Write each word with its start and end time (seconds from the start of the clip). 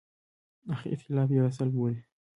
اختلاف 0.95 1.29
یو 1.31 1.45
اصل 1.51 1.67
بولي. 1.77 2.01